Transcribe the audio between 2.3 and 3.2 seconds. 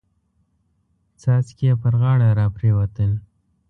را پريوتل.